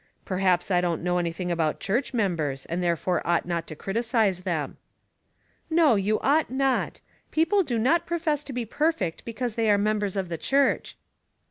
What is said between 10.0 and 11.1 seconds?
of the church."